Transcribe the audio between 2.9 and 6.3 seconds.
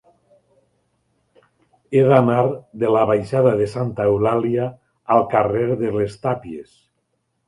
la baixada de Santa Eulàlia al carrer de les